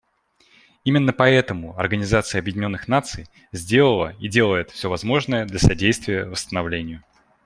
[0.83, 7.03] Именно поэтому Организация Объединенных Наций сделала и делает все возможное для содействия восстановлению.